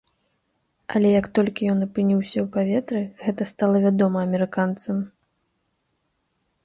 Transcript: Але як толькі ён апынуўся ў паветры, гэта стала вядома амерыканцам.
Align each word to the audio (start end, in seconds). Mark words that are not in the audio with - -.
Але 0.93 1.09
як 1.21 1.25
толькі 1.39 1.67
ён 1.73 1.79
апынуўся 1.87 2.37
ў 2.43 2.47
паветры, 2.55 3.01
гэта 3.25 3.41
стала 3.53 3.77
вядома 3.85 4.17
амерыканцам. 4.29 4.97